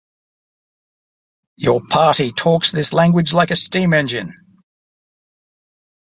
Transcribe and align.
Your 1.57 1.79
party 1.87 2.31
talks 2.31 2.71
this 2.71 2.91
language 2.91 3.33
like 3.33 3.51
a 3.51 3.55
steam 3.55 3.93
engine. 3.93 4.33